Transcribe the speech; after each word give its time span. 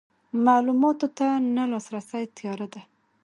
معلوماتو 0.45 1.07
ته 1.17 1.27
نه 1.55 1.63
لاسرسی 1.71 2.23
تیاره 2.37 2.67
ده. 2.73 2.81